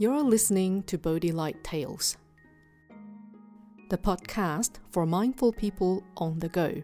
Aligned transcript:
You're 0.00 0.22
listening 0.22 0.84
to 0.84 0.96
Bodhi 0.96 1.30
Light 1.30 1.62
Tales, 1.62 2.16
the 3.90 3.98
podcast 3.98 4.78
for 4.88 5.04
mindful 5.04 5.52
people 5.52 6.02
on 6.16 6.38
the 6.38 6.48
go. 6.48 6.82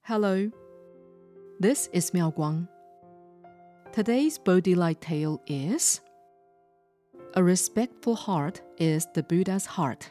Hello, 0.00 0.50
this 1.60 1.90
is 1.92 2.14
Miao 2.14 2.30
Guang. 2.30 2.68
Today's 3.92 4.38
Bodhi 4.38 4.74
Light 4.74 5.02
tale 5.02 5.42
is 5.46 6.00
A 7.34 7.44
respectful 7.44 8.14
heart 8.14 8.62
is 8.78 9.06
the 9.12 9.24
Buddha's 9.24 9.66
heart. 9.66 10.10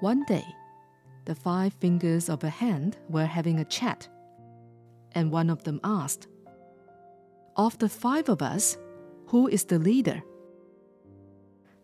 One 0.00 0.24
day, 0.24 0.46
the 1.26 1.36
five 1.36 1.74
fingers 1.74 2.28
of 2.28 2.42
a 2.42 2.50
hand 2.50 2.96
were 3.08 3.26
having 3.26 3.60
a 3.60 3.64
chat, 3.64 4.08
and 5.12 5.30
one 5.30 5.48
of 5.48 5.62
them 5.62 5.78
asked, 5.84 6.26
Of 7.58 7.76
the 7.78 7.88
five 7.88 8.28
of 8.28 8.40
us, 8.40 8.78
who 9.26 9.48
is 9.48 9.64
the 9.64 9.80
leader? 9.80 10.22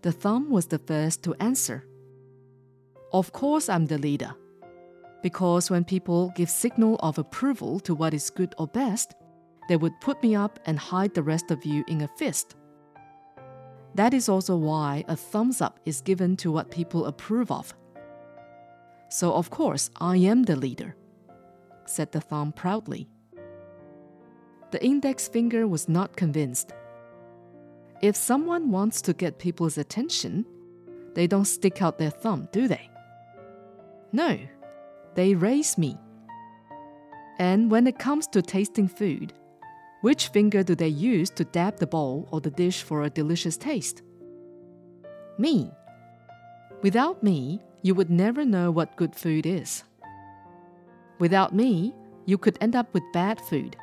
The 0.02 0.12
thumb 0.12 0.48
was 0.48 0.66
the 0.66 0.78
first 0.78 1.24
to 1.24 1.34
answer. 1.40 1.84
Of 3.12 3.32
course, 3.32 3.68
I'm 3.68 3.86
the 3.86 3.98
leader. 3.98 4.36
Because 5.20 5.72
when 5.72 5.84
people 5.84 6.32
give 6.36 6.48
signal 6.48 6.94
of 7.00 7.18
approval 7.18 7.80
to 7.80 7.94
what 7.96 8.14
is 8.14 8.30
good 8.30 8.54
or 8.56 8.68
best, 8.68 9.14
they 9.68 9.76
would 9.76 10.00
put 10.00 10.22
me 10.22 10.36
up 10.36 10.60
and 10.64 10.78
hide 10.78 11.12
the 11.12 11.24
rest 11.24 11.50
of 11.50 11.64
you 11.64 11.82
in 11.88 12.02
a 12.02 12.08
fist. 12.18 12.54
That 13.96 14.14
is 14.14 14.28
also 14.28 14.56
why 14.56 15.04
a 15.08 15.16
thumbs 15.16 15.60
up 15.60 15.80
is 15.84 16.02
given 16.02 16.36
to 16.36 16.52
what 16.52 16.70
people 16.70 17.06
approve 17.06 17.50
of. 17.50 17.74
So, 19.08 19.32
of 19.32 19.50
course, 19.50 19.90
I 19.96 20.18
am 20.18 20.44
the 20.44 20.54
leader, 20.54 20.94
said 21.84 22.12
the 22.12 22.20
thumb 22.20 22.52
proudly. 22.52 23.08
The 24.70 24.84
index 24.84 25.28
finger 25.28 25.66
was 25.66 25.88
not 25.88 26.16
convinced. 26.16 26.72
If 28.02 28.16
someone 28.16 28.70
wants 28.70 29.00
to 29.02 29.12
get 29.12 29.38
people's 29.38 29.78
attention, 29.78 30.44
they 31.14 31.26
don't 31.26 31.44
stick 31.44 31.80
out 31.80 31.98
their 31.98 32.10
thumb, 32.10 32.48
do 32.52 32.68
they? 32.68 32.90
No, 34.12 34.38
they 35.14 35.34
raise 35.34 35.78
me. 35.78 35.96
And 37.38 37.70
when 37.70 37.86
it 37.86 37.98
comes 37.98 38.26
to 38.28 38.42
tasting 38.42 38.88
food, 38.88 39.32
which 40.02 40.28
finger 40.28 40.62
do 40.62 40.74
they 40.74 40.88
use 40.88 41.30
to 41.30 41.44
dab 41.44 41.78
the 41.78 41.86
bowl 41.86 42.28
or 42.30 42.40
the 42.40 42.50
dish 42.50 42.82
for 42.82 43.02
a 43.02 43.10
delicious 43.10 43.56
taste? 43.56 44.02
Me. 45.38 45.70
Without 46.82 47.22
me, 47.22 47.60
you 47.82 47.94
would 47.94 48.10
never 48.10 48.44
know 48.44 48.70
what 48.70 48.96
good 48.96 49.16
food 49.16 49.46
is. 49.46 49.82
Without 51.18 51.54
me, 51.54 51.94
you 52.26 52.36
could 52.38 52.58
end 52.60 52.76
up 52.76 52.92
with 52.92 53.02
bad 53.12 53.40
food. 53.40 53.76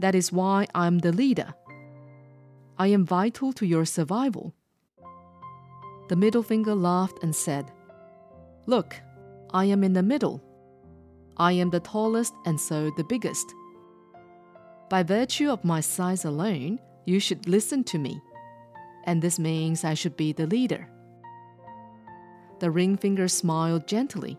That 0.00 0.14
is 0.14 0.32
why 0.32 0.66
I'm 0.74 0.98
the 0.98 1.12
leader. 1.12 1.54
I 2.78 2.86
am 2.86 3.04
vital 3.04 3.52
to 3.52 3.66
your 3.66 3.84
survival. 3.84 4.54
The 6.08 6.16
middle 6.16 6.42
finger 6.42 6.74
laughed 6.74 7.22
and 7.22 7.36
said, 7.36 7.70
Look, 8.66 8.96
I 9.52 9.66
am 9.66 9.84
in 9.84 9.92
the 9.92 10.02
middle. 10.02 10.42
I 11.36 11.52
am 11.52 11.68
the 11.68 11.80
tallest 11.80 12.32
and 12.46 12.58
so 12.58 12.90
the 12.96 13.04
biggest. 13.04 13.54
By 14.88 15.02
virtue 15.02 15.50
of 15.50 15.64
my 15.64 15.80
size 15.80 16.24
alone, 16.24 16.80
you 17.04 17.20
should 17.20 17.46
listen 17.46 17.84
to 17.84 17.98
me. 17.98 18.22
And 19.04 19.20
this 19.20 19.38
means 19.38 19.84
I 19.84 19.92
should 19.92 20.16
be 20.16 20.32
the 20.32 20.46
leader. 20.46 20.88
The 22.60 22.70
ring 22.70 22.96
finger 22.96 23.28
smiled 23.28 23.86
gently. 23.86 24.38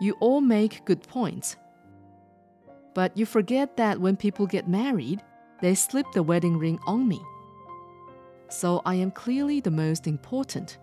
You 0.00 0.16
all 0.18 0.40
make 0.40 0.84
good 0.84 1.02
points. 1.02 1.56
But 2.94 3.16
you 3.16 3.26
forget 3.26 3.76
that 3.76 4.00
when 4.00 4.16
people 4.16 4.46
get 4.46 4.68
married, 4.68 5.22
they 5.60 5.74
slip 5.74 6.06
the 6.12 6.22
wedding 6.22 6.58
ring 6.58 6.78
on 6.86 7.08
me. 7.08 7.20
So 8.48 8.82
I 8.84 8.94
am 8.94 9.10
clearly 9.10 9.60
the 9.60 9.70
most 9.70 10.06
important. 10.06 10.78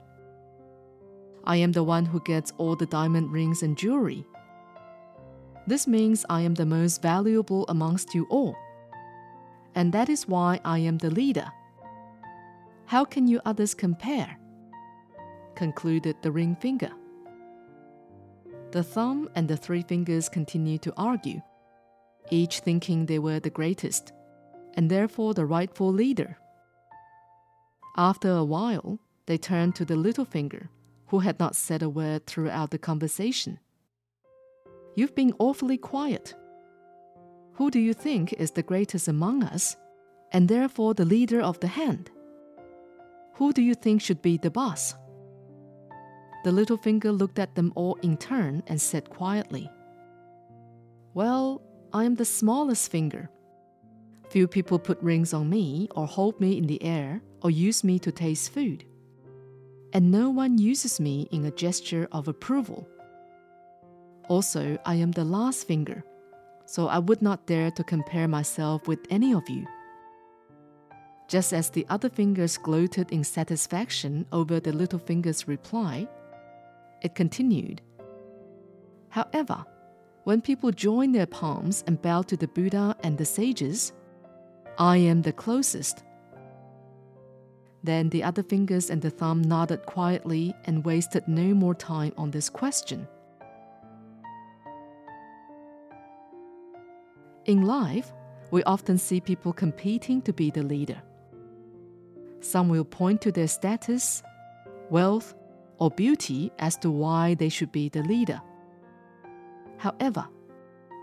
I 1.44 1.58
am 1.58 1.72
the 1.72 1.84
one 1.84 2.06
who 2.06 2.20
gets 2.22 2.54
all 2.58 2.76
the 2.76 2.86
diamond 2.86 3.32
rings 3.32 3.64
and 3.64 3.78
jewelry. 3.78 4.26
This 5.68 5.88
means 5.88 6.26
I 6.30 6.42
am 6.42 6.56
the 6.56 6.66
most 6.66 7.02
valuable 7.02 7.66
amongst 7.70 8.14
you 8.14 8.28
all. 8.30 8.56
And 9.74 9.94
that 9.94 10.10
is 10.10 10.28
why 10.28 10.60
I 10.66 10.80
am 10.80 10.98
the 10.98 11.10
leader. 11.10 11.50
How 12.86 13.06
can 13.06 13.28
you 13.28 13.40
others 13.46 13.74
compare? 13.74 14.38
concluded 15.56 16.16
the 16.22 16.32
ring 16.32 16.56
finger. 16.56 16.92
The 18.72 18.84
thumb 18.84 19.30
and 19.36 19.48
the 19.48 19.58
three 19.58 19.84
fingers 19.84 20.28
continue 20.28 20.78
to 20.80 20.94
argue, 20.98 21.42
each 22.30 22.60
thinking 22.60 23.06
they 23.06 23.20
were 23.20 23.40
the 23.40 23.50
greatest, 23.50 24.12
and 24.76 24.90
therefore 24.90 25.34
the 25.34 25.46
rightful 25.46 25.92
leader. 25.92 26.38
After 27.98 28.30
a 28.30 28.44
while, 28.44 29.00
they 29.26 29.38
turned 29.38 29.76
to 29.76 29.86
the 29.86 29.96
little 29.96 30.26
finger, 30.26 30.70
who 31.08 31.20
had 31.20 31.40
not 31.40 31.56
said 31.56 31.82
a 31.82 31.90
word 31.90 32.26
throughout 32.26 32.72
the 32.72 32.78
conversation. 32.78 33.60
You've 34.96 35.16
been 35.16 35.34
awfully 35.40 35.78
quiet. 35.78 36.34
Who 37.54 37.70
do 37.70 37.80
you 37.80 37.94
think 37.94 38.34
is 38.34 38.52
the 38.52 38.64
greatest 38.64 39.08
among 39.08 39.44
us, 39.44 39.76
and 40.32 40.48
therefore 40.48 40.94
the 40.94 41.06
leader 41.06 41.42
of 41.42 41.60
the 41.60 41.68
hand? 41.68 42.12
Who 43.36 43.54
do 43.54 43.62
you 43.62 43.74
think 43.74 44.02
should 44.02 44.22
be 44.22 44.38
the 44.38 44.52
boss? 44.52 44.96
The 46.44 46.52
little 46.52 46.78
finger 46.78 47.12
looked 47.12 47.40
at 47.40 47.56
them 47.56 47.72
all 47.76 47.96
in 48.02 48.18
turn 48.18 48.64
and 48.68 48.82
said 48.82 49.10
quietly, 49.10 49.70
Well, 51.14 51.62
I 51.94 52.06
am 52.06 52.16
the 52.16 52.26
smallest 52.26 52.90
finger. 52.90 53.30
Few 54.30 54.48
people 54.48 54.80
put 54.80 55.02
rings 55.02 55.34
on 55.34 55.50
me, 55.50 55.90
or 55.92 56.08
hold 56.08 56.40
me 56.40 56.58
in 56.58 56.68
the 56.68 56.82
air, 56.82 57.22
or 57.42 57.52
use 57.52 57.84
me 57.84 58.00
to 58.00 58.12
taste 58.12 58.54
food. 58.54 58.86
And 59.92 60.10
no 60.10 60.30
one 60.30 60.58
uses 60.58 61.02
me 61.02 61.28
in 61.32 61.46
a 61.46 61.52
gesture 61.52 62.08
of 62.14 62.30
approval. 62.30 62.88
Also, 64.30 64.78
I 64.86 64.96
am 64.96 65.12
the 65.12 65.26
last 65.26 65.68
finger, 65.68 66.06
so 66.66 66.88
I 66.88 67.00
would 67.00 67.22
not 67.22 67.46
dare 67.46 67.72
to 67.72 67.84
compare 67.84 68.28
myself 68.28 68.88
with 68.88 69.00
any 69.10 69.34
of 69.34 69.50
you. 69.50 69.68
Just 71.28 71.52
as 71.52 71.70
the 71.70 71.86
other 71.90 72.10
fingers 72.10 72.58
gloated 72.58 73.12
in 73.12 73.26
satisfaction 73.26 74.26
over 74.32 74.62
the 74.62 74.72
little 74.72 75.00
finger's 75.00 75.48
reply, 75.48 76.08
it 77.02 77.16
continued. 77.16 77.82
However, 79.10 79.66
when 80.24 80.42
people 80.42 80.72
join 80.72 81.12
their 81.12 81.26
palms 81.26 81.84
and 81.88 82.02
bow 82.02 82.22
to 82.24 82.38
the 82.38 82.48
Buddha 82.48 82.96
and 83.04 83.18
the 83.18 83.26
sages, 83.26 83.92
I 84.78 84.98
am 84.98 85.22
the 85.22 85.34
closest. 85.34 86.04
Then 87.84 88.10
the 88.10 88.24
other 88.24 88.44
fingers 88.44 88.92
and 88.92 89.02
the 89.02 89.10
thumb 89.10 89.42
nodded 89.42 89.86
quietly 89.86 90.54
and 90.66 90.86
wasted 90.86 91.28
no 91.28 91.56
more 91.56 91.74
time 91.74 92.14
on 92.18 92.30
this 92.30 92.50
question. 92.50 93.08
In 97.46 97.64
life, 97.64 98.14
we 98.52 98.64
often 98.64 99.00
see 99.00 99.20
people 99.20 99.52
competing 99.52 100.22
to 100.24 100.34
be 100.34 100.52
the 100.52 100.62
leader. 100.62 101.02
Some 102.40 102.70
will 102.70 102.86
point 102.86 103.22
to 103.22 103.32
their 103.32 103.48
status, 103.48 104.22
wealth, 104.92 105.34
or 105.80 105.90
beauty 105.90 106.52
as 106.60 106.78
to 106.78 106.92
why 106.92 107.34
they 107.34 107.50
should 107.50 107.72
be 107.72 107.90
the 107.90 108.04
leader. 108.04 108.40
However, 109.82 110.28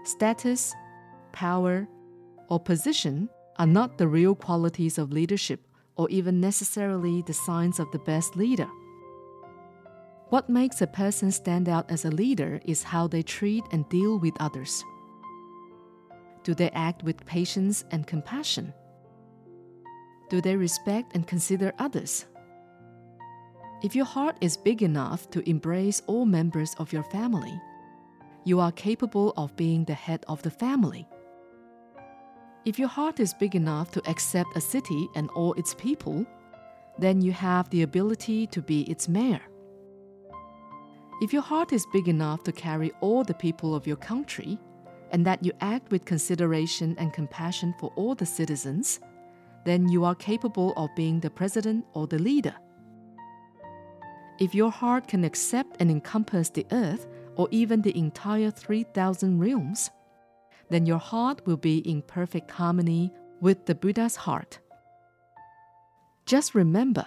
status, 0.04 0.72
power, 1.32 1.88
or 2.48 2.60
position 2.60 3.28
are 3.58 3.66
not 3.66 3.98
the 3.98 4.06
real 4.06 4.36
qualities 4.36 4.98
of 4.98 5.10
leadership 5.10 5.66
or 5.96 6.08
even 6.10 6.40
necessarily 6.40 7.22
the 7.22 7.32
signs 7.32 7.80
of 7.80 7.90
the 7.90 7.98
best 7.98 8.36
leader. 8.36 8.68
What 10.28 10.48
makes 10.48 10.80
a 10.80 10.86
person 10.86 11.32
stand 11.32 11.68
out 11.68 11.90
as 11.90 12.04
a 12.04 12.10
leader 12.12 12.60
is 12.66 12.84
how 12.84 13.08
they 13.08 13.20
treat 13.20 13.64
and 13.72 13.88
deal 13.88 14.20
with 14.20 14.34
others. 14.38 14.84
Do 16.44 16.54
they 16.54 16.70
act 16.70 17.02
with 17.02 17.26
patience 17.26 17.84
and 17.90 18.06
compassion? 18.06 18.72
Do 20.31 20.40
they 20.40 20.54
respect 20.54 21.16
and 21.16 21.26
consider 21.26 21.72
others? 21.81 22.26
If 23.82 23.96
your 23.96 24.04
heart 24.04 24.36
is 24.40 24.56
big 24.56 24.84
enough 24.84 25.28
to 25.31 25.48
embrace 25.50 26.00
all 26.06 26.26
members 26.26 26.76
of 26.78 26.92
your 26.92 27.02
family, 27.02 27.60
you 28.48 28.60
are 28.60 28.72
capable 28.72 29.34
of 29.36 29.54
being 29.56 29.84
the 29.84 29.94
head 29.94 30.24
of 30.26 30.42
the 30.42 30.50
family. 30.50 31.06
If 32.64 32.78
your 32.78 32.88
heart 32.88 33.20
is 33.20 33.34
big 33.34 33.54
enough 33.54 33.90
to 33.92 34.10
accept 34.10 34.56
a 34.56 34.60
city 34.60 35.06
and 35.14 35.28
all 35.30 35.52
its 35.54 35.74
people, 35.74 36.26
then 36.98 37.20
you 37.20 37.32
have 37.32 37.68
the 37.68 37.82
ability 37.82 38.46
to 38.48 38.62
be 38.62 38.82
its 38.90 39.08
mayor. 39.08 39.42
If 41.20 41.32
your 41.32 41.42
heart 41.42 41.72
is 41.72 41.86
big 41.92 42.08
enough 42.08 42.42
to 42.44 42.52
carry 42.52 42.90
all 43.00 43.22
the 43.22 43.34
people 43.34 43.74
of 43.74 43.86
your 43.86 43.96
country, 43.96 44.58
and 45.10 45.24
that 45.26 45.44
you 45.44 45.52
act 45.60 45.90
with 45.90 46.04
consideration 46.04 46.94
and 46.98 47.12
compassion 47.12 47.74
for 47.78 47.92
all 47.96 48.14
the 48.14 48.26
citizens, 48.26 49.00
then 49.64 49.88
you 49.88 50.04
are 50.04 50.14
capable 50.14 50.72
of 50.76 50.94
being 50.94 51.20
the 51.20 51.30
president 51.30 51.84
or 51.94 52.06
the 52.06 52.18
leader. 52.18 52.54
If 54.38 54.54
your 54.54 54.70
heart 54.70 55.08
can 55.08 55.24
accept 55.24 55.76
and 55.80 55.90
encompass 55.90 56.50
the 56.50 56.66
earth 56.72 57.06
or 57.38 57.49
even 57.52 57.81
the 57.81 57.96
entire 57.96 58.50
3,000 58.50 59.38
realms, 59.38 59.90
then 60.69 60.85
your 60.85 60.99
heart 60.99 61.40
will 61.46 61.56
be 61.56 61.79
in 61.79 62.02
perfect 62.02 62.50
harmony 62.50 63.11
with 63.40 63.64
the 63.64 63.75
Buddha's 63.75 64.17
heart. 64.17 64.58
Just 66.26 66.55
remember, 66.55 67.06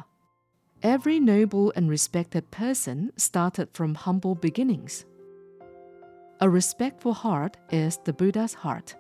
every 0.82 1.20
noble 1.20 1.72
and 1.76 1.90
respected 1.90 2.50
person 2.50 3.12
started 3.18 3.70
from 3.74 3.94
humble 3.94 4.34
beginnings. 4.34 5.06
A 6.40 6.50
respectful 6.50 7.14
heart 7.14 7.58
is 7.70 8.00
the 8.06 8.14
Buddha's 8.14 8.56
heart. 8.56 8.96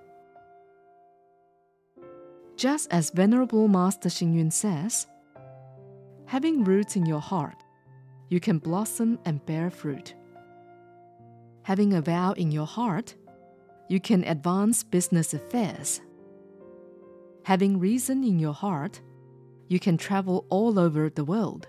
Just 2.57 2.91
as 2.91 3.09
Venerable 3.09 3.67
Master 3.67 4.09
Hsing 4.09 4.51
says, 4.51 5.07
having 6.25 6.63
roots 6.65 6.95
in 6.95 7.05
your 7.05 7.21
heart, 7.21 7.63
you 8.29 8.39
can 8.39 8.59
blossom 8.59 9.17
and 9.25 9.43
bear 9.45 9.71
fruit. 9.71 10.13
Having 11.63 11.93
a 11.93 12.01
vow 12.01 12.31
in 12.33 12.51
your 12.51 12.65
heart, 12.65 13.15
you 13.87 13.99
can 13.99 14.23
advance 14.23 14.83
business 14.83 15.33
affairs. 15.33 16.01
Having 17.43 17.79
reason 17.79 18.23
in 18.23 18.39
your 18.39 18.53
heart, 18.53 19.01
you 19.67 19.79
can 19.79 19.97
travel 19.97 20.45
all 20.49 20.79
over 20.79 21.09
the 21.09 21.23
world. 21.23 21.67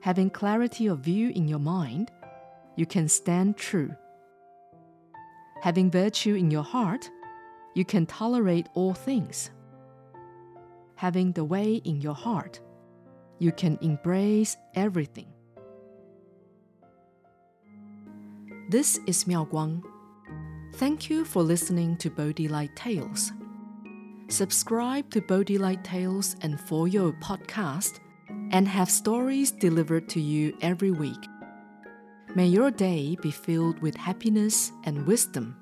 Having 0.00 0.30
clarity 0.30 0.86
of 0.86 1.00
view 1.00 1.30
in 1.34 1.46
your 1.46 1.58
mind, 1.58 2.10
you 2.76 2.86
can 2.86 3.08
stand 3.08 3.56
true. 3.56 3.94
Having 5.60 5.90
virtue 5.90 6.34
in 6.34 6.50
your 6.50 6.62
heart, 6.62 7.10
you 7.74 7.84
can 7.84 8.06
tolerate 8.06 8.68
all 8.74 8.94
things. 8.94 9.50
Having 10.94 11.32
the 11.32 11.44
way 11.44 11.74
in 11.84 12.00
your 12.00 12.14
heart, 12.14 12.60
you 13.38 13.52
can 13.52 13.78
embrace 13.82 14.56
everything. 14.74 15.26
This 18.70 19.00
is 19.06 19.26
Miao 19.26 19.46
Guang. 19.46 19.82
Thank 20.74 21.08
you 21.08 21.24
for 21.24 21.42
listening 21.42 21.96
to 21.96 22.10
Bodhi 22.10 22.48
Light 22.48 22.76
Tales. 22.76 23.32
Subscribe 24.28 25.10
to 25.12 25.22
Bodhi 25.22 25.56
Light 25.56 25.82
Tales 25.82 26.36
and 26.42 26.60
For 26.60 26.86
Your 26.86 27.12
podcast 27.14 28.00
and 28.50 28.68
have 28.68 28.90
stories 28.90 29.52
delivered 29.52 30.06
to 30.10 30.20
you 30.20 30.54
every 30.60 30.90
week. 30.90 31.16
May 32.34 32.48
your 32.48 32.70
day 32.70 33.16
be 33.22 33.30
filled 33.30 33.80
with 33.80 33.96
happiness 33.96 34.70
and 34.84 35.06
wisdom. 35.06 35.56